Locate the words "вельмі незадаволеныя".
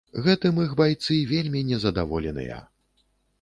1.33-2.57